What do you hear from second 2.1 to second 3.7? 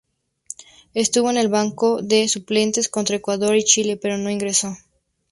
suplentes contra Ecuador y